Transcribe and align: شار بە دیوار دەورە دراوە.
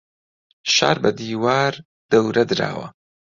شار 0.73 0.97
بە 1.03 1.11
دیوار 1.19 1.73
دەورە 2.11 2.43
دراوە. 2.49 2.87